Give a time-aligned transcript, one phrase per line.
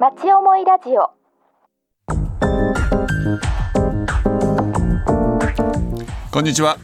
[0.00, 1.10] 町思いラジオ。
[6.30, 6.78] こんにちは。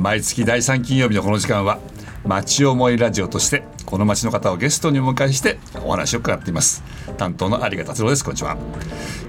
[0.00, 1.78] 毎月第3金曜日のこの時間は
[2.24, 6.82] 町思いラジオとしてこの町の方をゲストにお迎えしてお話を伺っています。
[7.16, 8.24] 担当の有賀達郎です。
[8.24, 8.56] こんにちは。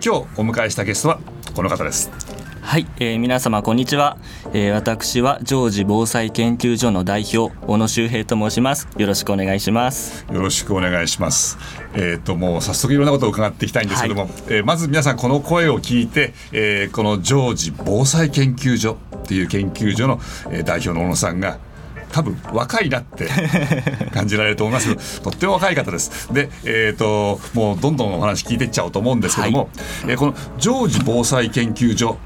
[0.04, 1.20] 今日お迎えしたゲストは
[1.56, 2.10] この方です。
[2.68, 4.18] はい、えー皆様こんにちは、
[4.52, 8.90] えー私は常時防災研究所の代表小野修平と申します。
[8.98, 10.26] よろしくお願いします。
[10.30, 11.58] よろしくお願いします。
[11.94, 20.20] えっ、ともう早速いろんなことを伺っていきたいんですけども、えーまず皆さんこの声を聞いて、えーこの常時防災研究所っていう研究所の、
[20.52, 21.60] えー代表の小野さんが
[22.12, 23.30] 多分若いなって
[24.14, 26.34] 感じられると思いますけどとっても若い方です。
[26.34, 29.70] で、えっ、ともうどんどんお話聞いていっちゃおうと思うんですけども、
[30.06, 32.18] えーこの常時防災研究所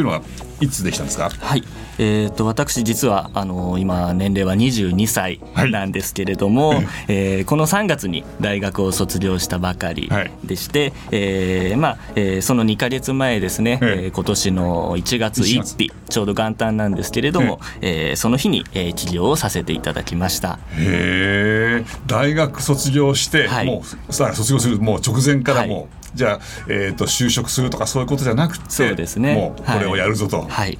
[0.00, 0.22] っていうのは
[0.60, 1.30] いつできたんですか？
[1.30, 1.62] はい。
[2.02, 5.38] えー、と私実はあの今年齢は22歳
[5.70, 10.10] なんですけれども、えーこの3月に大学を卒業したばかり
[10.44, 14.04] でして、えーまあえーその2か月前ですね、ええ。
[14.04, 20.58] えー今年の1月1日ちょうど元旦なんですけれども、えーその日に、えー起業をさせていただきました。
[20.78, 23.66] へえ大学卒業して、はい。
[23.66, 29.34] もうさ卒業するもう直前からもう、はいじゃあ、えー、と就職するとかそういうことじゃなくてそうですね。
[29.34, 30.42] もうこれをやるぞと。
[30.42, 30.78] はい。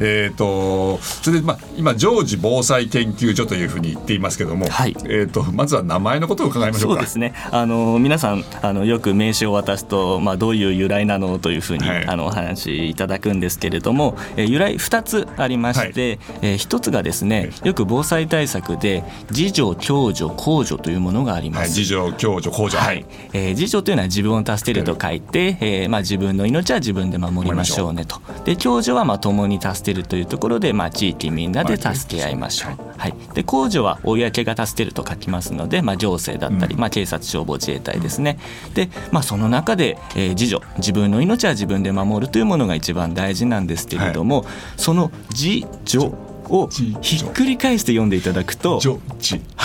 [0.00, 4.96] えー、とそれで、まあ、今常時防災研究所というふうに言っていますけども、はい。
[5.04, 6.94] えー、とまずは名前のことを伺いましょうか。
[6.96, 7.34] そうですね。
[7.50, 12.06] あの皆さんあのよく名刺を渡すと、まあ、どういう由来なのというふうに、はい。
[12.06, 21.60] あのお話しいただくんですけれども、えー由来2つありまして、えー1つがですねよく防災対策で自助共助公助というものがあります。
[21.60, 22.82] はい、自助共助公助。
[22.82, 23.04] はい。
[23.32, 28.20] えー自助というのは自分を助けると書いて、えーまあ、自分の命は自分で守りましょうねと。
[28.44, 38.38] で共助はまあ共に助けるというところで、まあ、地域みんなで助け合いましょう、はい、で公助は公が助けると書きますので、まあ、行政だったり、まあ、警察消防自衛隊ですね。
[38.74, 46.12] で、まあ、その中で、えー自助自分の命は自分で守るというものが一番大事なんですけれども、その自助
[46.50, 48.80] をひっくり返して読んでいただくと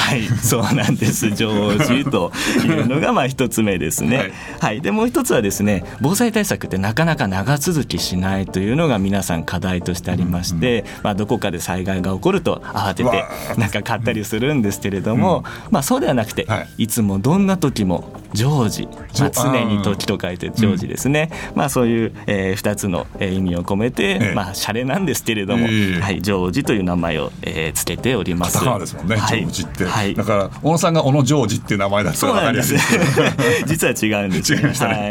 [0.06, 1.31] はい、そうなんです。
[1.34, 2.31] 常時と
[2.63, 4.18] いうのがまあ一つ目ですね。
[4.59, 4.78] ははい。
[4.78, 13.25] い、でもう一つはですね、防災対策ってなかなか長続きしないというのが皆さん課題としてありまして、まあどこかで災害が起こると慌てて
[13.57, 16.84] なんか買ったりするんですけれども、まあそうではなくて、はい。
[16.84, 18.03] い、つもどんな時も
[18.34, 18.88] 常時、
[19.19, 21.31] まあ、常常に時と書いて常時ですね。
[21.56, 24.34] まあそういう、えー、二つのえー意味を込めて、ええ。
[24.35, 26.00] まあシャレなんですけれども、ええ。
[26.00, 28.59] はい常時という名前を、えー、つけております。
[28.79, 29.39] ですもんね、はい。
[29.39, 30.15] ジョージって、はい。
[30.15, 33.15] だから小野さんが小野ジョージっていう名前だったら分かりやそうなんです。
[33.15, 33.21] す
[33.63, 35.01] い実は違うんです、 違いましたね、はい。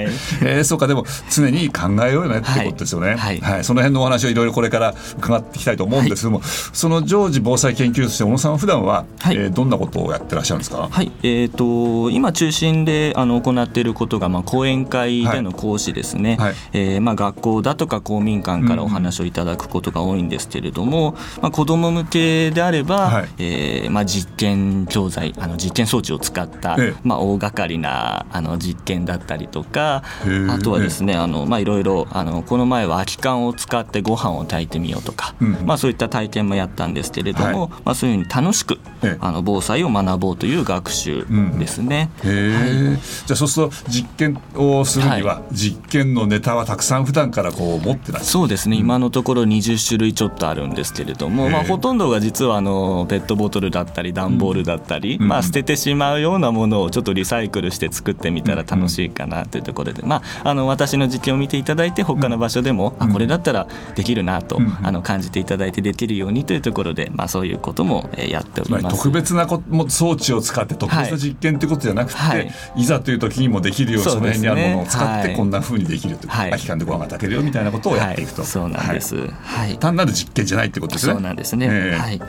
[0.42, 3.40] えーそうかでも常に考えようよねってことですよね、はい。
[3.40, 3.64] はい。
[3.64, 6.42] その辺のお話をいろいろこれから伺っていきたいと思うんですけども、
[6.72, 9.36] その常時防災研究所として小野さんは普段は、はい。
[9.36, 11.10] えーどんなことをやってらっしゃるんですか、はい。
[11.22, 16.54] えー、と今中心であの行っていることが、まあ、講演会での講師ですね、はい。
[16.72, 23.28] えーまあ、学校だとか公民館からお話をいただくことが多いんですけれども、まあ、子ども向けであれば、はい。
[23.38, 26.94] えーまあ、実験教材あの実験装置を使った、ええ。
[27.04, 30.02] まあ、大掛かりなあの実験だったりとか
[30.50, 35.52] あとはですねあの、まあ、いろいろあのこの前は空き缶を使ってご飯を炊いてみようとか、うん。
[35.64, 37.70] まあ、そういった体験もやったんですけれども、はい。
[37.84, 39.18] まあ、そういうふうに楽しくええ。
[39.20, 41.24] あの防災を学ぼうという学習
[41.56, 42.10] ですね。
[42.24, 48.24] へえ、じゃあそうすると実験をするには、は実験のネタはたくさん普段からこう持ってらっしゃる。
[48.24, 55.28] そうですね、今のところ20種類ちょっとあるんですけれども、まあ、ほとんどが実はあのペットボトルだったり段ボールだったり、うん。
[55.28, 64.74] まあ、捨ててしまうようなものをちょっとリサイクルして作ってみたら楽しいかなというところで、まあ、あの私の実験を見ていただいて他の場所でも、あこれだったらできるなと、うん。
[64.82, 68.96] あの感じていただいてできるようにというところで、まあ、そういうこともえーやっておりります。
[68.96, 72.52] 特別なこも装置を使って特別な実験ってことじゃなくて、はい。
[72.76, 75.36] い、ざという時にもできるようにその辺にあるものを使ってはい。
[75.36, 76.50] こんな風にできるという、はい。
[76.50, 79.28] 空き缶でご飯が炊けるよみたいなことをやっていくと、はい、そうなんです、はい。
[79.30, 79.78] はい。
[79.78, 81.98] 単なる実験じゃないってことですねなんですね、ええ。
[81.98, 82.20] はい。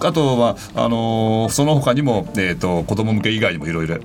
[0.00, 3.98] あとはあのーその他にも、えー、と子供向け以外にもいろいろ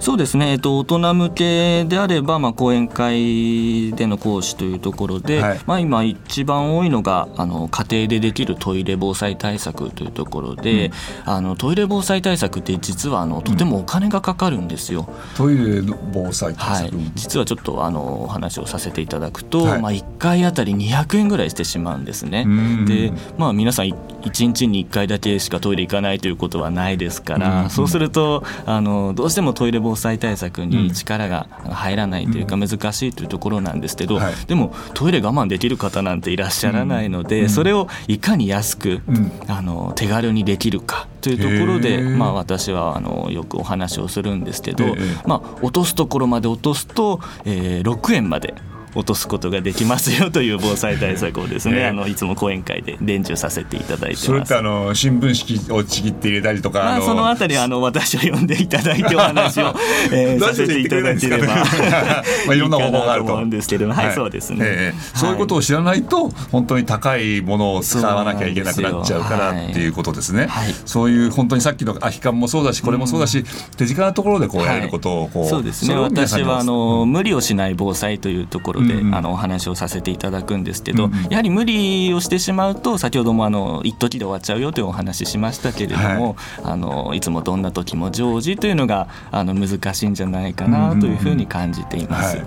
[0.00, 5.60] そうですね、えっと、大人向けであれば、まあ、講演会での講師というところで、はい。
[5.66, 10.90] まあ、今一番多いのがあの家庭でできるトイレ防災対策というところで、
[11.24, 15.08] あのトイレ防災対策って実はあのとてもお金がかかるんですよ。
[15.36, 16.90] トイレの防災対はい。
[16.90, 19.80] 策、、実はちょっとあのお話をさせていただくと、はい。
[19.80, 22.44] まあ、1回あたり200円ぐらいしてしまうんですね。
[22.46, 22.84] うん。
[22.86, 27.70] で、まあ、皆さん1日に1回だけしかトイレ行かないということはないですから、うん。
[27.70, 39.02] そうするとあのどうしてもトイレ防防災対策に力が入らないというか難しいというところなんですけど、でもトイレ我慢できる方なんていらっしゃらないので、それをいかに安く、
[39.48, 44.84] あの手軽にできるかというところで、まあ、私はあのよくお話をするんですけど、
[45.26, 48.54] まあ、落とすところまで落とすと、えー、6円まで
[48.94, 59.74] 落とすことができますよという防災対策をですね、えー、あのいつも講演会で伝授させていただいてそれってあの新聞紙をちぎって入れたりとか、まあ、そのあたりあの私を呼んでいただいてお話を、
[60.12, 61.46] えー、 させていただければ
[62.46, 63.32] まあいろんな方法があると。
[63.32, 73.44] 思うんですけどはい、はい、そうですね、えー、そういうことを知らないと本当に高いものを使わなきゃいけなくなっちゃうからっていうことですね、はい、そういう本当にさっきの空き缶もそうだしこれもそうだし、うん、
[73.76, 75.94] 手近なところでこうやることをこう、そうですね。
[75.94, 92.38] 私はあの、無理をしない防災というところで、うん、あのお話話をさせていただくんですけど、うんやはり無理をしてしまうと先ほどもあの一時で終わっちゃうよというお話しましたけれども、はい、あのいつもどんな時も常時というのがあの難しいんじゃないかなというふうに感じています。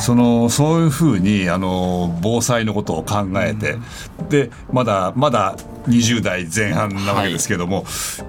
[0.00, 3.76] そのそういうふうにあの防災のことを考えて、
[4.18, 5.56] うん、でまだまだ
[5.88, 7.82] 20代前半なわけですけども、は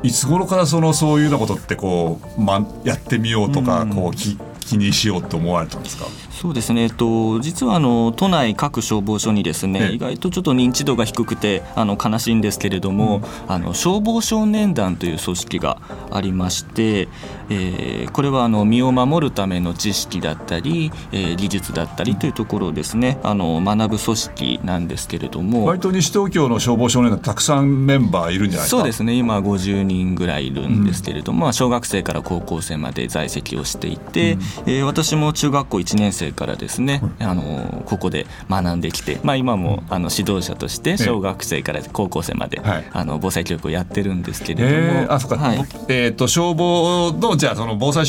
[0.04, 6.06] い、いつ頃からそのそういうようなことってこう、ま、やってみようとか、うん、こうき気にしようと思われたんですか？
[6.40, 15.82] そうですね、えっと、実はあの都内各消防署にですね、意外とちょっと認知度が低くてあの悲しいんですけれども、うん、あの消防少年団という組織が
[16.12, 17.08] ありまして、
[17.50, 25.66] えー、これはあの身を守るための知識だったり、えー、技術だったりというところをですねあの学ぶ組織なんですけれども。
[25.66, 28.78] 割と西東京の消防少年団たくさんメンバーいるんじゃないですか？
[28.78, 29.14] そうですね。
[29.14, 45.58] 今50人ぐらいいるんですけれども、うん、小学生から高校生まで在籍をしていて、うん、えー、私も中学校1年生からですね、あのここで学んできて、まあ、今もあの指導者として小学生から高校生まで、はい、あの防災教育をやってるんですけれども、えー、あそか、はい、
[45.88, 48.06] えーと、消防のじゃあその防災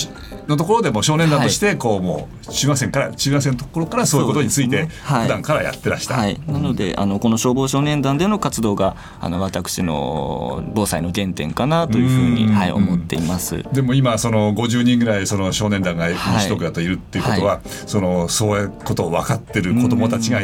[0.47, 13.65] のところでも少年団としてこう、もう中学生から中学生のところからそういうことについて普段からやってらした、はい、なのであのこの消防少年団での活動があの私の防災の原点かなというふうにはい、思っています。
[13.73, 20.41] でも今その50人ぐらいその少年団が西東京だといるっていうことは、そのそういうことを分かってる子どもたちが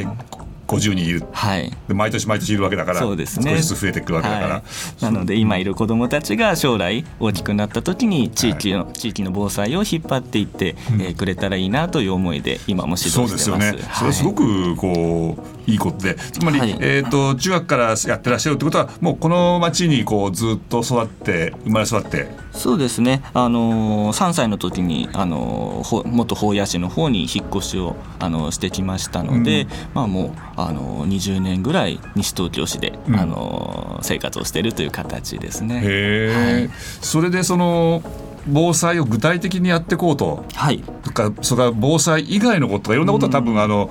[0.66, 4.62] 50人いる、はい、で毎年毎年いるわけだからそうです、ね、少しずつ増えていくわけだから、は
[5.00, 13.44] い、なので今いる子どもたちが将来大きくなった時に地域の、はい、地域の防災を引っ張っていって、うん、えー、くれたらいいなという思いで今も指導してます。
[13.44, 16.14] そうですよね、それすごくこういいことで。
[16.14, 22.44] つまり、えーと、中学からやってらっしゃるってことはもうこの町にこうずっと育って生まれ育って。
[22.52, 36.30] そうですね、あのー、3歳の時に、あのー、元保谷市の方に引っ越しを、あのー、してきましたので、うん、まあ、もう、あのー、20年ぐらい西東京市で、うん、あのー、生活をしているという形ですね。
[36.32, 36.70] はい、
[37.00, 38.02] それでその
[38.46, 40.80] 防災を具体的にやっていこうと、はい、
[41.14, 43.90] かそれから防災以外のこととかいろんなことは多分、うん、あの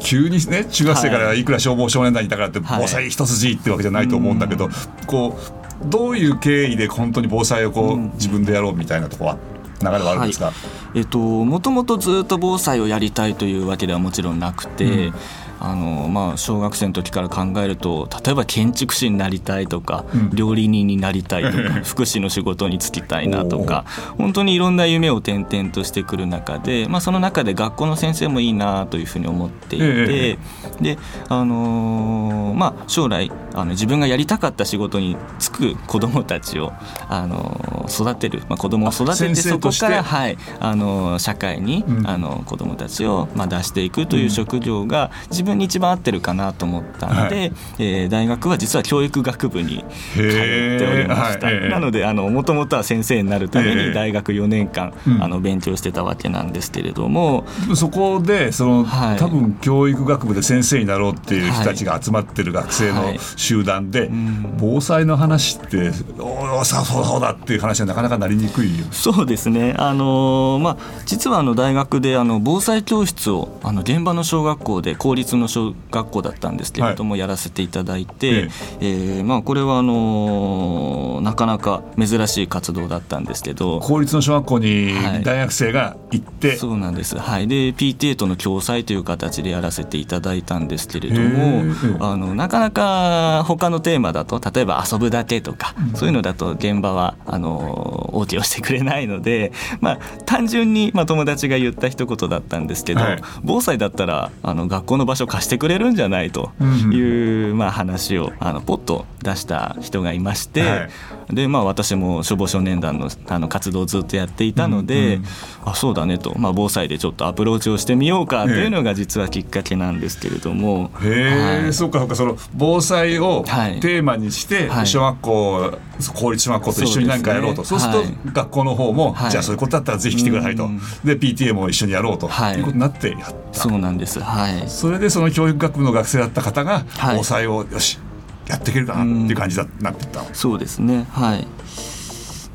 [0.00, 1.44] 急にね中学生からい。
[1.44, 9.38] くら消防少年団にいたからって防災一筋ってわけじゃないと思うんだけど、はい、こうどういう経緯で本当に防災をこう、自分でやろうみたいなところは
[9.80, 10.54] 流れはあるんですか、はい、
[10.98, 15.14] えっと、もともとずっと防災をやりたいというわけではもちろんなくて、うん
[15.62, 23.84] あのまあ、小学生の時から考えると例えば建築士になりたいとか、うん、料理人になりたいとか 福祉の仕事に就きたいなとか
[24.16, 30.98] 本当にいろんな夢を転々としてくる中で、まあ、その中で学校の先生もいいなというふうに思っていて、えー、で
[31.28, 36.72] あのー、まあ、将来あの自分がやりたかった仕事に就く子どもたちを、
[37.08, 40.38] あのー、育てる、まあ、子どもを育ててそこから、はい。
[40.58, 49.84] あのー、社会に、うん、あの子どもたちを、まあ、出していくという職業が自分分に一番合ってるかなと思ったので、はい、えー、大学は実は教育学部に
[50.14, 64.10] 通っておりました、はい、なのでもともとは先生になるために大学4年間、あの勉強してたわけなんですけれども、そこでその、はい、多分教育学部で先生になろうっていう人たちが集まってる学生の集団で、
[64.58, 69.74] 防災の話っておおそうそうだっていう話はなかなかなりにくいそうですね。
[69.78, 78.50] あの、まあ、実はあの大学であの防災教室をあの現場の小学校で公立の小学校だったんですけれども、はい、やらせていただいて、ええ。
[78.80, 84.94] えー、まあ、これはあのー、なかなか珍しい活動だったんですけど公立の小学校に
[85.24, 91.62] 大学生が行って、はい、そうなんです、はい、で PTA との共催という形でやらせていただいたんですけれども
[92.00, 106.50] あのなかなか他のテーマだと例えば遊ぶだけとか、うん、そういうのだと現場はあの OK をしてくれないので、まあ、単純に、まあ、友達が言った一言だったんですけど、はい、防災だったらあの学校の場所貸してくれるんじゃないと
[106.92, 110.88] いう、まあ、話をあのポッと出した人がいまして、は
[111.30, 115.28] い、でまあ、私も消防少年団のあの活動をずっとやっていたので、うんうん、
[115.66, 120.90] あそうだねと、まあ、防災でちょっとアプローチをしてみようかというのが実はきっかけなんですけれども。
[121.02, 125.72] へえ、はい、そうかそうかその防災をテーマにして、小学校
[126.14, 127.64] 公立小学校と一緒に何かやろうと。
[127.64, 127.86] そう,、す。
[127.86, 130.68] ると学校の方も、じゃあそういうことだったらぜひ来てくださいと、
[131.04, 133.60] で PTA も一緒にやろうと、い、うことになってやった。
[133.60, 136.84] そうなんです、はい、それでその教育学部の学生だった方が
[137.16, 137.98] 防災をよし
[138.46, 141.06] やっていけるかなっていう感じだなっていったそうですね。
[141.12, 141.46] はい。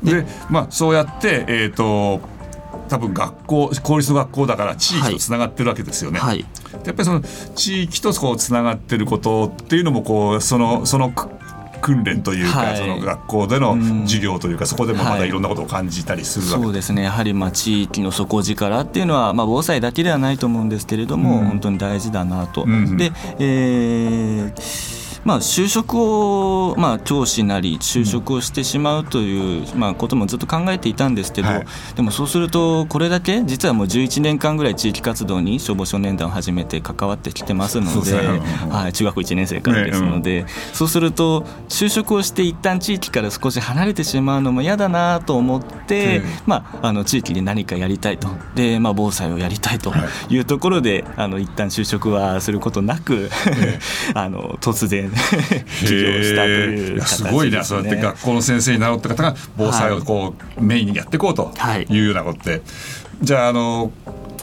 [0.02, 2.20] でまあそうやってえっ、ー、と
[2.88, 6.18] 多分学校公立の学校だから地域とつながってるわけですよね。
[6.18, 6.44] はい、
[6.84, 7.20] やっぱりその
[7.54, 11.12] 地域とこうつながってることっていうのもこうそのその
[11.80, 17.02] 訓練というか、はい、その学校での授業というか、うん、そこでもまだいろんなことを感じたりするわけ、はい、そうですね。
[17.04, 22.64] やはりまあ地域の底力っていうのは、まあ、防災だけではないと思うんですけれども、うん、本当に大事だなと。
[22.64, 31.66] うん、で、えーまあ、就職を、まあ、教師なり就職をしてしまうという、まあ、こともずっと考えていたんですけど、はい、
[31.96, 38.12] でもそうするとこれだけ実はもう11年間ぐらい地域活動に消防少年団を始めて関わってきてますので、
[38.70, 48.28] はい、中学校1年生からですので、ねうん、そうすると就職をして一旦地域から少し離れてしまうのも嫌だなと思って、まあ、あの地域で何かやりたいと。
[48.54, 49.92] で、まあ、防災をやりたいと
[50.28, 50.38] い。
[50.38, 53.30] うところで、はい、あの一旦就職はすることなく
[54.14, 55.10] あの突然
[55.80, 61.52] 起業したというすごいなそうやって学校の先生になろうって方が防災をこう、メインにやっていこうと
[61.88, 62.00] い。
[62.00, 62.62] うようなことで、はい、
[63.22, 63.90] じゃああの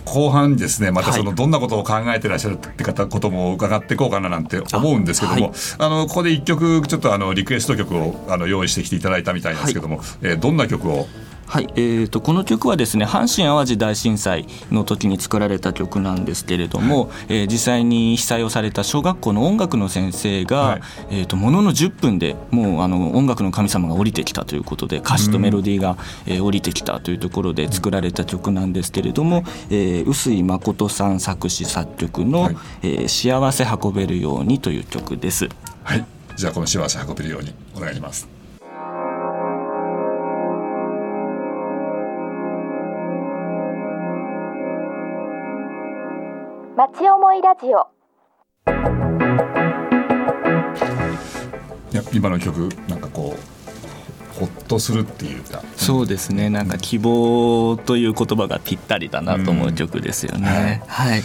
[0.06, 5.54] 後半ですねまたそのどんなことを考えてらっしゃるって方ことも伺っていこうかななんて思うんですけども。
[5.78, 11.08] あ、はい、のここで一曲ちょっとあのリクエスト曲をあの用意してきていただいたみたいですけども、はい、えー、どんな曲を
[11.54, 20.82] はいえーと、この曲はですね阪神・淡路大震災の時に作られた曲なんですけれども、はい、えー、実際に被災をされた小学校の音楽の先生が、はい、
[21.12, 25.96] えーと、ものの10分でもうあの音楽の神様が降りてきたということで歌詞とメロディーが、
[26.26, 35.50] えー、降りてきたというところで作られた曲なんですけれども、えー、臼井誠さん作詞作曲の、はい、えー「幸せ運べるように」という曲です。
[35.84, 36.04] はい。
[36.36, 38.43] じゃあこの幸せ運べるようにお願いします。
[46.94, 47.88] 町思いラジオ。
[51.92, 55.64] いや今の曲なんかこうほっとするっていうか。
[55.76, 56.52] そうですね。
[56.52, 61.24] なんか希望という言葉がぴったりだなと思う曲ですよね、うん、はい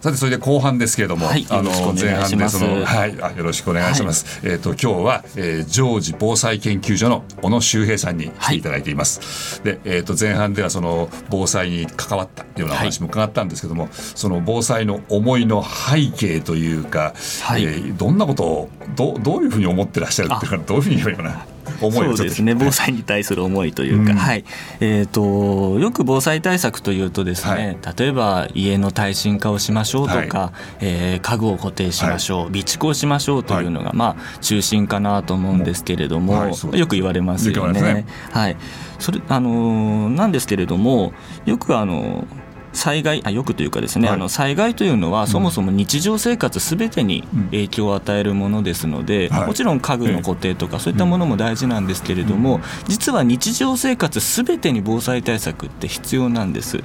[0.00, 4.40] さてそれで後半ですけれども、はい、あの前半でそのはいあよろしくお願いします。
[4.40, 9.60] はい、えっ、ー、と今日は、えー、常時防災研究所の小野修平さんに来ていただいています。
[9.62, 21.46] はい、でえっ、ー、と前半ではその防災に関わったような話も伺ったんですけども、その防災の思いの背景というか、はい、えー、どんなことをどどういうふうに思ってらっしゃるっていうかどういうふうに言えばいいかな。
[21.80, 22.54] そうですね。
[22.54, 24.44] 防災に対する思いというか、うん、はい。
[24.80, 37.80] えーと、よく防災対策というとですね、はい、例えば家の耐震化をしましょうとか、はい、えー、家具を固定しましょう、はい、備蓄をしましょうというのが、まあ、中心かなと思うんですけれども、よく言われますよね。
[37.80, 38.06] ね。
[38.30, 38.56] はい。
[39.00, 41.12] それあのなんですけれども
[41.46, 42.26] よくあの
[42.72, 56.82] 災害あよくというかですね、はい、あの災害というのはそもそも日常生活すべてに影響を与えるものですので、うん、もちろん家具の固定とかそういったものも大事なんですけれども、実は日常生活すべてに防災対策って必要なんです。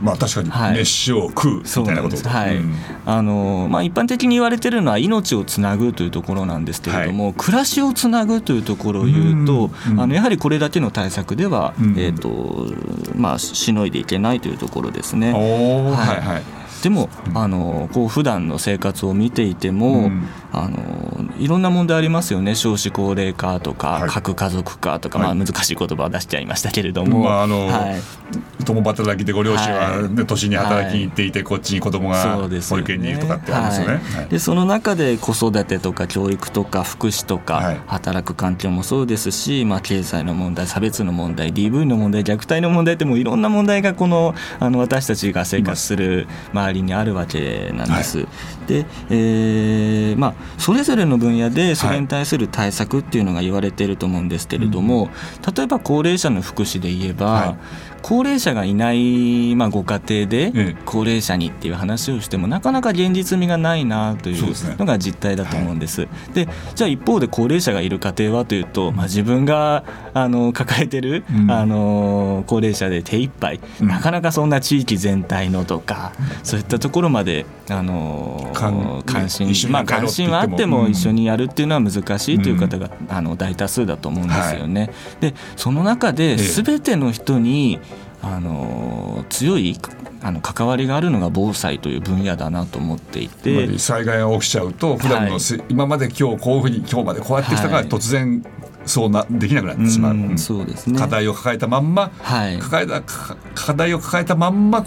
[0.00, 2.74] まあ確かに飯を食うみたいなこと、はい、うん、
[3.04, 12.74] あのまあ、一般的に言われてるのは命をつなぐというところなんですけれども、はい、暮らしをつなぐというところを言うと、うん、あのやはりこれだけの対策では、うん、えーと
[13.16, 15.32] まあ、しのいでいけないというところですね。
[15.32, 20.78] はい、はいでもあのこう普段の生活を見ていても、うん、あの
[21.38, 22.54] いろんな問題ありますよね。
[22.54, 34.00] 少子高齢化とか、はい、核家族化とか、まあ、難しい言葉を出しちゃいましたけれども、まああのはい、共働きでご両親は、ね、都心に働きに行っていて、こっちに子供が保育園にいるとかってありますよね。
[34.30, 46.26] でその中で子育てとか教育とか福祉とか、働く環境もそうですし、まあ、経済の問題差別の問題 DV の問題虐待の問題ってもいろんな問題がこのあの私たちが生活する
[46.68, 48.18] 周りにあるわけなんです。
[48.18, 48.26] はい、
[48.66, 55.10] で、えーまあ、それぞれの分野でそれに対する対策っていうのが言われていると思うんですけれども、は
[55.52, 57.58] い、例えば高齢者の福祉で言えば、はい
[58.02, 60.76] 高齢者がいない、まあ、ご家庭でええ。
[60.84, 66.08] 高齢者にっていう話をしてもなかなか現実味がないなというのが実態だと思うんです。
[66.34, 71.50] でじゃあ一方で高齢者がいる家庭はというと、まあ、自分があの抱えてる、うん。
[71.50, 73.88] あの高齢者で手一杯、うん。
[73.88, 76.12] なかなかそんな地域全体のとか、
[76.42, 80.70] そういったところまであの関心まあ、関心はあってうん。
[80.70, 84.90] も一緒にやるっていうのは難しいという方が、あの大多数だと思うんですよね。
[85.20, 86.36] でその中でえ。
[86.36, 87.78] 全ての人に
[88.36, 89.78] あの強い
[90.20, 93.66] あの関わりがあるのが防災という分野だなと思っていて。
[93.66, 97.86] り災害が起きちゃうと普段のせ、今まで今日こういうふうに今日までこうやってきたが、はい。
[97.86, 98.44] 突然
[98.84, 100.98] そうなできなくなってしまう、うそうですね。
[100.98, 102.58] 課題を抱えたまんま、はい。
[102.58, 104.84] 抱えたか課題を抱えたまんま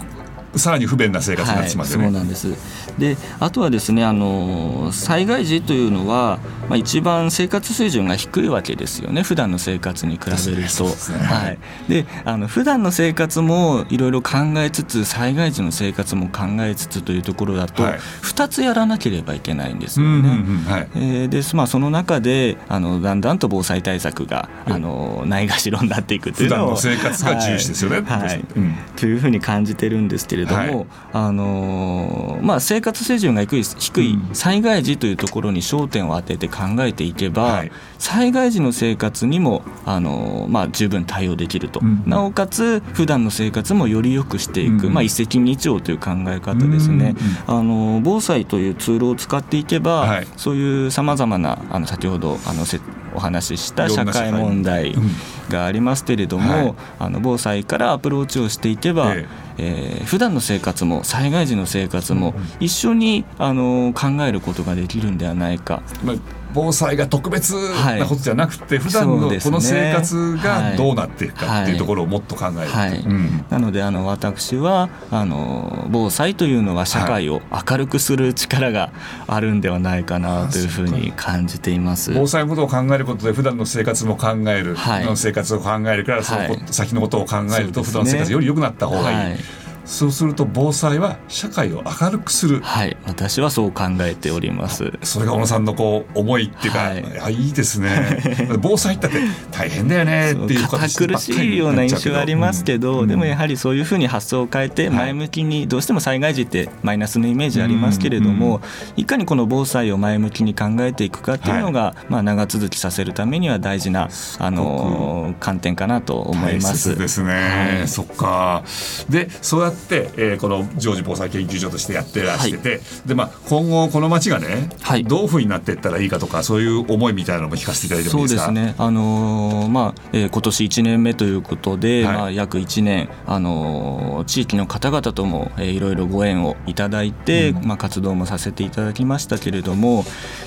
[0.56, 2.04] さらに不便な生活になってしまうんですよね。
[2.04, 2.98] はい、そうなんです。
[2.98, 9.22] であとはですねあの災害時というのは、まあ、一番生活水準が低いわけですよね。
[9.22, 10.84] 普段の生活に比べると。
[10.84, 11.18] ね。
[11.24, 17.98] はい、であの普段の生活もいろいろ考えつつ災害時の生活も考えつつというところだと、はい。
[17.98, 21.28] 2つやらなければいけないんですうんよね。
[21.28, 28.02] でまあ、その中であのだんだんと防災対策があのないがしろになっていくというのを普段の生活が重視ですよね。
[28.02, 28.28] はい。
[28.28, 28.44] はい。
[28.56, 28.74] うん。
[28.96, 30.86] というふうに感じてるんですけれども、はい。
[31.12, 34.34] あのーまあ、生活水準が低い低いうん。
[34.34, 37.72] 災害時というところに焦点を当てて考えていけば、はい。
[37.98, 42.02] 災害時の生活にも、あのーまあ、十分対応できると、うん。
[42.06, 44.94] なおかつ普段の生活もより良くしていく、うん。
[44.94, 47.14] まあ、一石二鳥という考え方ですね、
[47.48, 50.26] うんあのー防災というツールを使っていけば、はい。
[50.36, 52.80] そういうさまざまなあの先ほどあのせ
[53.14, 54.92] お話しした社会問題。
[54.92, 55.10] うん。
[55.48, 56.74] がありますけれども、はい。
[56.98, 65.82] あの防災からアプローチをしていけば、ええー普段の生活も災害時の生活も一緒にあの考えることができるんではないか。
[66.04, 66.16] まあ、
[66.54, 73.08] 防災が特別なことじゃなくて、普段のこの生活がどうなっていくかっていうところをもっと考えるいう。
[73.12, 73.44] ん。
[73.50, 78.92] なのであの私はあの防災というのは社会を明るくする力が
[79.26, 82.12] あるんではないかなというふうに感じています。
[82.14, 85.04] 防災のことを考えることで普段の生活も考える、はい。
[85.04, 92.60] の生活を考えるからその先のことを考えると普段の生活より良くなった方がいい、はいそうすると防災は社会を明るくする。
[92.60, 94.92] はい、私はそう考えております。
[95.02, 97.00] それが小野さんのこう思いっていうか、はい。
[97.00, 98.22] い、やいいですね。
[98.60, 99.08] 防災って
[99.50, 104.96] 大変だよねっていう堅苦しいような印象はありますけど、うんでもやはりそういうふうに発想を変えてはい。
[104.96, 108.60] 前向きに、どうしても災害時ってマイナスのイメージありますけれども、
[108.96, 114.08] いかにこの防災を前向きに考えていくかっていうのが、まあ、長続きさせるためには大事な
[114.38, 116.90] あの観点かなと思いま大す。
[116.90, 117.88] 切ですね、はい。
[117.88, 118.62] そっか。
[119.08, 125.04] でそうやって、えーこの常時防災研究所としてやってらしてて、でまあ、今後この町がね、はい。
[125.04, 128.52] どういうふうになっていったらいいかとかそういう思いみたいなのも聞かせていただいてもいそいうですか？
[128.52, 132.16] ですね、あのーまあえー今年1年目ということで、はい。
[132.16, 137.66] まあ、約1年、あのー地域の方々とも、えーいろいろご縁をいただいて、うん。
[137.66, 140.04] まあ、活動もさせていただきましたけれども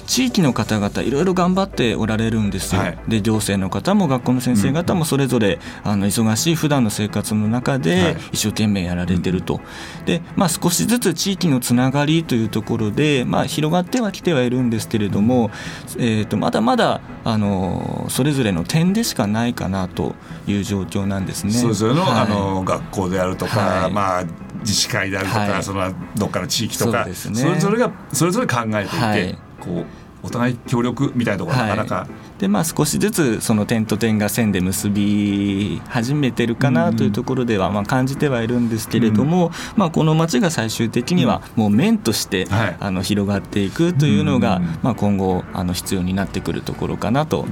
[0.07, 2.81] 地域の方々いろいろ頑張っておられるんですよ。
[2.81, 2.97] はい。
[3.07, 7.81] で行政の方も学校の先生方もそれぞれ、あの忙しい普段の生活の中はい。
[7.81, 9.61] で一生懸命やられてると。
[10.05, 15.49] でまあ、少しずつ地域のつながりというところで、まあ、広がってはきてはいるんですけれども、
[15.97, 20.15] えー、とまだまだあのそれぞれの点でしかないかなと
[20.47, 21.51] いう状況なんですね。
[21.51, 22.11] それぞれの,、はい。
[22.21, 23.91] あの学校であるとか、はい。
[23.91, 24.23] まあ、
[24.59, 25.63] 自治会であるとか、はい。
[25.63, 27.35] そのどっかの地域とかそね。
[27.35, 29.37] それぞれがそれぞれ考えていて、はい。
[29.59, 29.85] こう
[30.25, 32.07] お互い協力みたいなところがなかなか、
[32.39, 42.77] でまあ、少しずつその点と点が線で結び始めてるかなというところではまあ感じてはいるんですけれども、まあ、この町が最終的にはもう面としてはい。
[42.79, 44.65] あの広がっていくというのがうん。
[44.81, 47.47] まあ今後あの必要になってくるところかなと考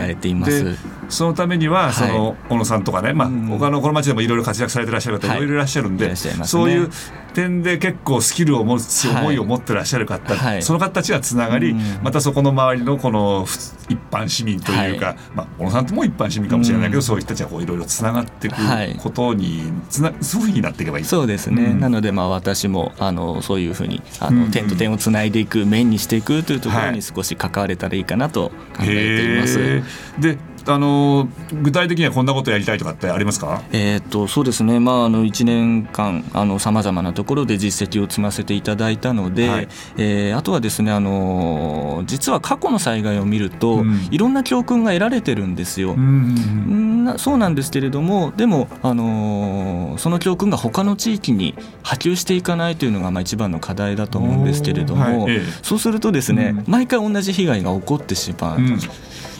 [0.00, 0.64] えています。
[0.64, 0.76] で
[1.08, 3.46] そのためにはその、小野さんとかね、まあうん。
[3.46, 5.36] 他のこの町でもいろいろ活躍されてらっしゃる方はい。
[5.38, 6.16] いろいろいらっしゃるんで、ね。
[6.16, 6.90] そういう
[7.34, 10.62] 点で結構スキルを持つはい思いを持ってらっしゃる方、はい。
[10.62, 11.80] その方たちがつながり、うん。
[12.02, 13.56] またそこの周りのこのふ
[13.88, 15.16] 一般市民というか、はい。
[15.34, 17.02] まあ、小野さんとも一般市民かもしれないけど、うん。
[17.02, 18.94] そういう人たちがこういろいろつながっていくはい。
[18.94, 21.04] ことにつな、そういうふうになっていけばいい。
[21.04, 21.80] そうですね、うん。
[21.80, 26.94] なのでまあ私もあのそういうふうにあの点と点をつないでいく面にしていくというところはい。
[26.94, 29.60] に少し関われたらいいかなと考えています。
[29.60, 30.20] へー。
[30.20, 31.28] であの
[31.62, 33.62] 具体的にはこんなことやりたいとかってありますか？
[33.72, 36.24] えー、とそうですね、まあ、あの1年間
[36.58, 39.68] さまざまなところで実績を積ませていただいたので、はい。
[39.98, 44.08] えーあとはですね、あのー実は過去の災害を見ると、うん。
[44.10, 45.92] いろんな教訓が得られてるんですよ。
[45.92, 55.34] うんなそうなんですけれどもでも、あのーその教訓が他の地域に波及していかないというのがまあ一番の課題だと思うんですけれども、はい。
[55.34, 55.42] ええ。
[55.62, 56.64] そうするとですね、うん。
[56.66, 58.58] 毎回同じ被害が起こってしまう。
[58.58, 58.78] うん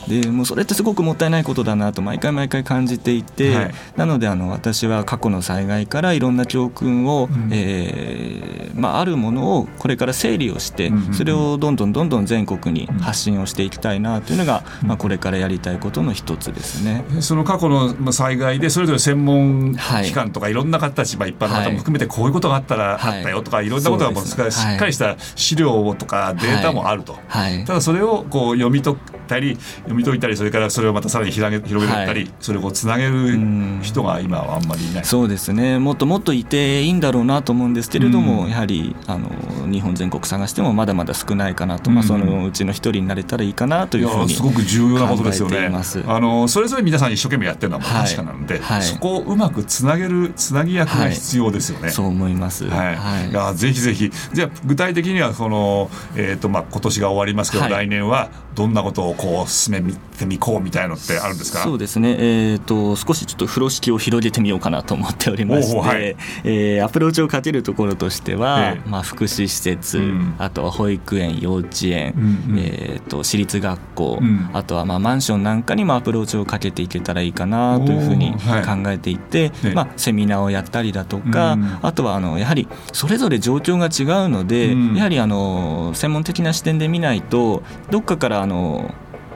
[0.09, 17.05] でもうそれってすごくもったいないことだなと毎回毎回感じていて、はい、なのであの私は過去の災害からいろんな教訓を、うん、えー、まあ、あるものをこれから整理をして、それをどんどんどんどん全国に発信をしていきたいなというのが、まあ、これからやりたいことの一つですね。
[17.21, 27.19] その過去の災害でそれぞれ専門機関とかいろんな方たち、まあ、一般の方も含めてこういうことがあったら、あったよとかいろんなことがもうしっかりした資料とかデータもあると、
[27.67, 33.39] ただそれをこう読み解ったり読み解いたりそれからそれをまたさらに広げ広げたり、それをつなげる
[33.83, 35.05] 人が今はあんまりいない。
[35.05, 35.79] そうですね。
[35.79, 39.31] もっともっといていいんだろうなと思うんですけれども、やはりあの
[39.71, 45.71] 日本全国探してもまだまだ少ないかなと、まあ、そのうちの一人になれたらいいかなというふうにすごく重要なことですよね。
[46.07, 52.97] あのそれぞれ皆さん一生懸命やってるのは確かなんで、はい、そこをうまくつなげるつなぎ役が必要ですよね、はい、そう思います、はい。
[52.97, 54.11] はい、いやぜひぜひ。
[54.33, 59.81] じゃあ具体的にはその、えーとまあ、今年が終わりますけど、来年はどんなことをこう進め
[60.15, 61.61] てみこうみたいのってあるんですか？
[61.61, 88.95] そうですね、えーと、少しちょっと風呂敷を広げてみようかなと思っておりまして、はい、えー、アプローチをかけるところとしては、えー、まあ、福祉施設、うん、あとは保育園幼稚園、うんうん、えーと、私立学校、うん、あとはまあマンションなんかにもアプローチをかけていけたらいいかなというふうに考えていて、はい、まあ、セミナーをやったりだとか、うん、あとはあのやはりそれぞれ状況が違うので、やはりあの専門的な視点で見ないとどっかからあの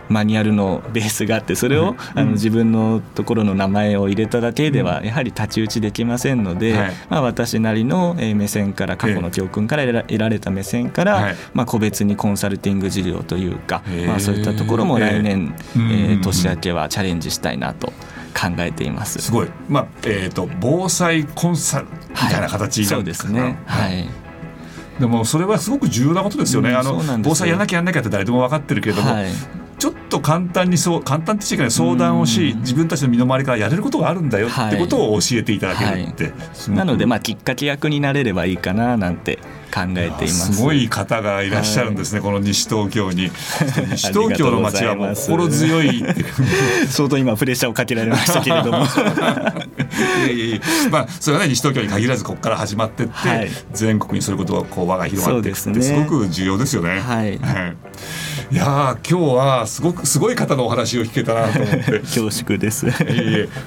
[0.09, 6.75] マニュアルのベースがあってそれを、あの自分のところの名前を入れただけではやはり太刀打ちできませんので、
[7.09, 17.93] まあ、私なりの目線から過去の教訓から得られた目線から、まあ、個別にコンサルティング事業というか、まあ、そういったところも来年、えー、年明けはチャレンジしたいなと。
[18.39, 19.19] 考えています。
[19.19, 24.09] すごい、まあえーと、防災コンサルみたいな形なんですか、ね、そうですね、はい。
[25.01, 26.71] でもそれはすごく重要なことですよね。
[26.71, 29.27] うん、あの防災やらなきゃやらなきゃって誰でも分かってるけれども、はい、
[29.79, 36.33] ちょっと簡単にそう簡単っていうか相談をし自分たちの身の回りからやれることがあるんだよってことを教えていただけるって、はい。
[36.33, 36.39] は
[36.69, 39.39] い、なのでまあきっかけ役になれればいいかななんて
[39.73, 40.55] 考えています。
[40.55, 43.31] すごい方がいらっしゃるんですね、はい、この西東京に。
[43.93, 46.05] 西東京の街はもう心強い
[46.89, 48.79] 相当今プレッシャーをかけられましたけれども。
[48.89, 53.13] いやいやいやまあそれはね西東京に限らずここから始まってって、
[53.73, 57.01] 全国にそういうことがこう輪が広まっていくってすごく重要ですよね。
[57.01, 57.77] はい、はい。
[58.51, 61.99] いや今日はすごくすごい方のお話を聞けたなと思って。
[62.01, 62.87] 恐縮です。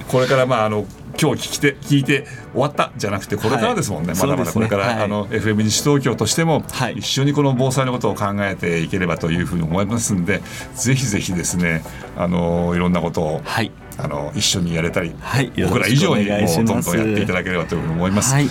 [0.08, 0.86] これからまああの
[1.20, 4.94] 今日聞きて聞いて終わったじゃなくてこれからですもんね、はい、まだまだこれから、ね。
[4.94, 6.64] はい、あの FM 西東京としても
[6.96, 10.42] 一緒にこの防災のことを考えていければというふうに思いますんで
[10.76, 11.84] ぜひぜひですね
[12.18, 18.34] あのいろんなことを、はい、あの一緒にやれたり、はい、僕ら以上にもうどんどんやっていただければと思います。
[18.34, 18.48] はい、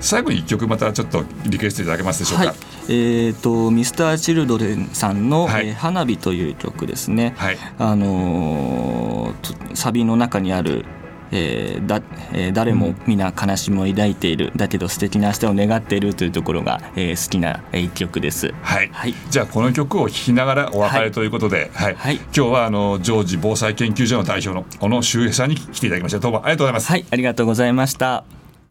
[0.00, 2.46] 最後に一曲またちょっとリクエストいただけますでしょうか？
[2.46, 2.56] はい、
[2.88, 7.34] えっ、ー、とミスターチルドレンさんの、はい、えー、花火という曲ですね。
[7.36, 10.84] はい、あのー、サビの中にある
[11.32, 26.18] えーだえー、誰も皆悲しみを抱いている、だけど素敵な明日を願っているというところが、えー、好きな一曲です、はい、はい、じゃあこの曲を聴きながらお別れということで、はい、はい、今日はあの常時防災研究所の代表の小野修平さんに来ていただきました。
[26.18, 26.88] どうもありがとうございます。
[26.88, 27.04] はい。
[27.10, 28.37] ありがとうございました